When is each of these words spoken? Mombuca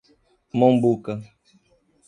Mombuca 0.57 1.13